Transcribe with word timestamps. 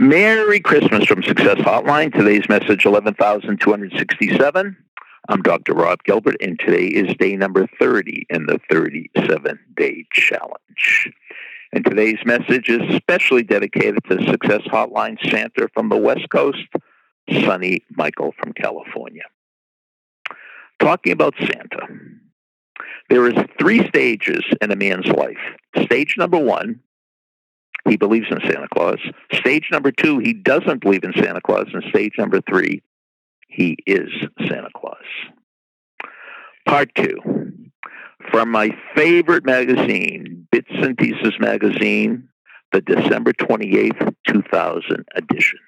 Merry 0.00 0.60
Christmas 0.60 1.06
from 1.06 1.24
Success 1.24 1.56
Hotline. 1.56 2.14
Today's 2.14 2.48
message 2.48 2.86
11,267. 2.86 4.76
I'm 5.28 5.42
Dr. 5.42 5.74
Rob 5.74 6.04
Gilbert, 6.04 6.36
and 6.40 6.56
today 6.56 6.86
is 6.86 7.16
day 7.16 7.34
number 7.34 7.66
30 7.80 8.24
in 8.30 8.46
the 8.46 8.60
37 8.70 9.58
day 9.76 10.06
challenge. 10.12 11.10
And 11.72 11.84
today's 11.84 12.20
message 12.24 12.68
is 12.68 12.80
specially 12.94 13.42
dedicated 13.42 13.98
to 14.08 14.24
Success 14.28 14.60
Hotline 14.68 15.18
Santa 15.32 15.68
from 15.74 15.88
the 15.88 15.96
West 15.96 16.28
Coast, 16.30 16.68
Sunny 17.28 17.82
Michael 17.90 18.32
from 18.40 18.52
California. 18.52 19.24
Talking 20.78 21.10
about 21.10 21.34
Santa. 21.40 21.88
There 23.10 23.26
is 23.26 23.34
three 23.58 23.84
stages 23.88 24.44
in 24.60 24.70
a 24.70 24.76
man's 24.76 25.08
life. 25.08 25.36
Stage 25.82 26.14
number 26.16 26.38
one 26.38 26.78
he 27.88 27.96
believes 27.96 28.26
in 28.30 28.40
Santa 28.40 28.68
Claus. 28.72 28.98
Stage 29.32 29.68
number 29.72 29.90
two, 29.90 30.18
he 30.18 30.32
doesn't 30.32 30.82
believe 30.82 31.04
in 31.04 31.12
Santa 31.14 31.40
Claus. 31.40 31.66
And 31.72 31.82
stage 31.90 32.12
number 32.18 32.40
three, 32.48 32.82
he 33.48 33.76
is 33.86 34.08
Santa 34.46 34.70
Claus. 34.76 34.96
Part 36.66 36.94
two, 36.94 37.18
from 38.30 38.50
my 38.50 38.70
favorite 38.94 39.44
magazine, 39.44 40.46
Bits 40.52 40.70
and 40.70 40.96
Pieces 40.96 41.34
Magazine, 41.40 42.28
the 42.72 42.80
December 42.82 43.32
28th, 43.32 44.14
2000 44.26 45.04
edition. 45.14 45.58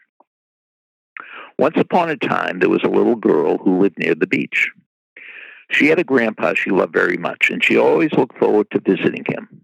Once 1.58 1.76
upon 1.78 2.10
a 2.10 2.16
time, 2.16 2.58
there 2.58 2.68
was 2.68 2.82
a 2.84 2.88
little 2.88 3.16
girl 3.16 3.58
who 3.58 3.80
lived 3.80 3.98
near 3.98 4.14
the 4.14 4.26
beach. 4.26 4.70
She 5.70 5.86
had 5.86 5.98
a 5.98 6.04
grandpa 6.04 6.54
she 6.54 6.70
loved 6.70 6.92
very 6.92 7.16
much, 7.16 7.50
and 7.50 7.62
she 7.62 7.76
always 7.78 8.12
looked 8.12 8.38
forward 8.38 8.70
to 8.70 8.80
visiting 8.80 9.24
him. 9.26 9.59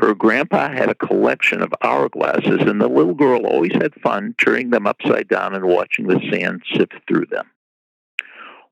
Her 0.00 0.14
grandpa 0.14 0.70
had 0.72 0.88
a 0.88 0.94
collection 0.94 1.60
of 1.60 1.74
hourglasses, 1.82 2.66
and 2.66 2.80
the 2.80 2.88
little 2.88 3.12
girl 3.12 3.44
always 3.44 3.74
had 3.74 3.92
fun 4.02 4.34
turning 4.38 4.70
them 4.70 4.86
upside 4.86 5.28
down 5.28 5.54
and 5.54 5.66
watching 5.66 6.06
the 6.06 6.18
sand 6.32 6.62
sift 6.74 6.94
through 7.06 7.26
them. 7.26 7.46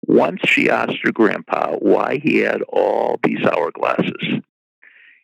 Once 0.07 0.41
she 0.47 0.71
asked 0.71 1.01
her 1.03 1.13
grandpa 1.13 1.77
why 1.77 2.17
he 2.17 2.39
had 2.39 2.63
all 2.63 3.21
these 3.23 3.41
hourglasses. 3.41 4.43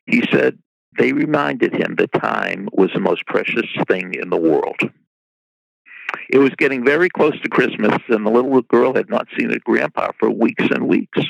He 0.04 0.22
said 0.30 0.58
they 0.98 1.14
reminded 1.14 1.74
him 1.74 1.94
that 1.94 2.12
time 2.12 2.68
was 2.70 2.90
the 2.92 3.00
most 3.00 3.24
precious 3.24 3.66
thing 3.88 4.12
in 4.12 4.28
the 4.28 4.36
world. 4.36 4.78
It 6.28 6.38
was 6.38 6.50
getting 6.58 6.84
very 6.84 7.08
close 7.08 7.40
to 7.40 7.48
Christmas, 7.48 7.96
and 8.08 8.26
the 8.26 8.30
little 8.30 8.60
girl 8.60 8.94
had 8.94 9.08
not 9.08 9.28
seen 9.38 9.48
her 9.48 9.58
grandpa 9.64 10.10
for 10.18 10.28
weeks 10.28 10.64
and 10.70 10.86
weeks. 10.86 11.22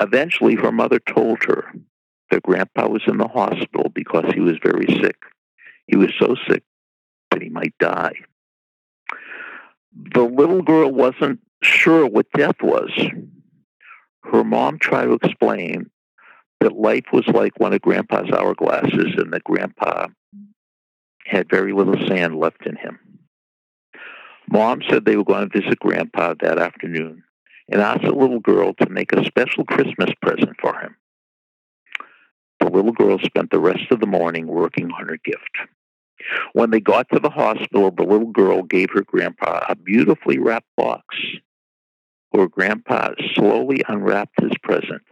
Eventually, 0.00 0.54
her 0.54 0.72
mother 0.72 1.00
told 1.00 1.44
her 1.44 1.70
that 2.30 2.42
grandpa 2.42 2.88
was 2.88 3.02
in 3.06 3.18
the 3.18 3.28
hospital 3.28 3.90
because 3.94 4.32
he 4.32 4.40
was 4.40 4.56
very 4.62 4.86
sick. 5.02 5.16
He 5.86 5.96
was 5.96 6.10
so 6.18 6.34
sick 6.48 6.62
that 7.30 7.42
he 7.42 7.48
might 7.48 7.74
die. 7.78 8.14
The 10.14 10.22
little 10.22 10.62
girl 10.62 10.90
wasn't 10.90 11.40
sure 11.62 12.06
what 12.06 12.26
death 12.36 12.56
was. 12.62 12.90
Her 14.24 14.44
mom 14.44 14.78
tried 14.78 15.06
to 15.06 15.14
explain 15.14 15.90
that 16.60 16.76
life 16.76 17.04
was 17.12 17.26
like 17.28 17.60
one 17.60 17.74
of 17.74 17.82
grandpa's 17.82 18.30
hourglasses 18.30 19.20
and 19.20 19.32
that 19.32 19.44
grandpa 19.44 20.08
had 21.26 21.48
very 21.48 21.72
little 21.72 22.06
sand 22.06 22.38
left 22.38 22.66
in 22.66 22.76
him. 22.76 22.98
Mom 24.48 24.82
said 24.88 25.04
they 25.04 25.16
were 25.16 25.24
going 25.24 25.48
to 25.48 25.60
visit 25.60 25.78
grandpa 25.78 26.34
that 26.40 26.58
afternoon 26.58 27.22
and 27.70 27.80
asked 27.80 28.02
the 28.02 28.12
little 28.12 28.40
girl 28.40 28.74
to 28.74 28.88
make 28.90 29.12
a 29.12 29.24
special 29.24 29.64
Christmas 29.64 30.10
present 30.20 30.56
for 30.60 30.78
him 30.78 30.83
little 32.74 32.92
girl 32.92 33.18
spent 33.18 33.50
the 33.50 33.60
rest 33.60 33.90
of 33.90 34.00
the 34.00 34.06
morning 34.06 34.46
working 34.46 34.90
on 34.90 35.08
her 35.08 35.18
gift. 35.24 35.58
When 36.52 36.70
they 36.70 36.80
got 36.80 37.08
to 37.10 37.20
the 37.20 37.30
hospital, 37.30 37.90
the 37.90 38.02
little 38.02 38.32
girl 38.32 38.62
gave 38.62 38.90
her 38.94 39.02
grandpa 39.02 39.64
a 39.68 39.76
beautifully 39.76 40.38
wrapped 40.38 40.74
box. 40.76 41.16
Her 42.34 42.48
grandpa 42.48 43.10
slowly 43.34 43.82
unwrapped 43.86 44.40
his 44.40 44.52
present 44.62 45.02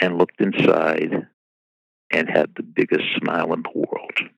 and 0.00 0.16
looked 0.16 0.40
inside 0.40 1.26
and 2.10 2.28
had 2.28 2.50
the 2.56 2.62
biggest 2.62 3.04
smile 3.18 3.52
in 3.52 3.62
the 3.62 3.72
world. 3.74 4.30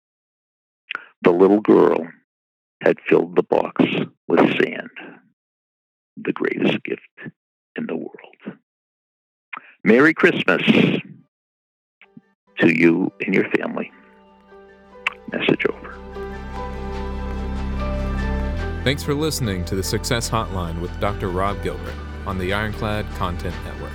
The 1.23 1.33
little 1.33 1.61
girl 1.61 2.09
had 2.83 2.99
filled 3.09 3.37
the 3.37 3.43
box 3.43 3.85
with 4.29 4.41
sand, 4.41 4.91
the 6.17 6.33
greatest 6.33 6.83
gift 6.83 7.33
in 7.77 7.87
the 7.87 7.97
world. 7.97 8.59
Merry 9.85 10.15
Christmas 10.15 10.63
to 12.61 12.79
you 12.79 13.13
and 13.25 13.35
your 13.35 13.49
family. 13.51 13.93
Message 15.33 15.65
over. 15.67 15.95
Thanks 18.85 19.03
for 19.03 19.15
listening 19.15 19.65
to 19.65 19.75
the 19.75 19.83
Success 19.83 20.31
Hotline 20.31 20.81
with 20.81 20.99
Dr. 21.01 21.29
Rob 21.29 21.63
Gilbert 21.63 21.95
on 22.27 22.39
the 22.39 22.53
Ironclad 22.53 23.07
Content 23.17 23.55
Network. 23.65 23.93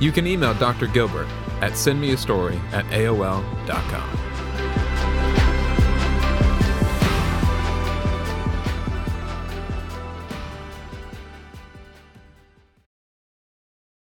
You 0.00 0.12
can 0.12 0.26
email 0.26 0.54
Dr. 0.54 0.86
Gilbert 0.86 1.28
at 1.60 1.72
sendmeastory 1.72 2.58
at 2.72 2.84
AOL.com. 2.86 4.23